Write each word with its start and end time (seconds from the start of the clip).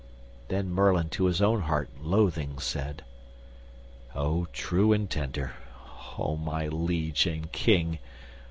Then 0.47 0.71
Merlin 0.71 1.09
to 1.09 1.25
his 1.25 1.43
own 1.43 1.61
heart, 1.61 1.87
loathing, 2.01 2.57
said: 2.57 3.03
"O 4.15 4.45
true 4.45 4.93
and 4.93 5.07
tender! 5.07 5.53
O 6.17 6.35
my 6.35 6.65
liege 6.69 7.27
and 7.27 7.51
King! 7.51 7.99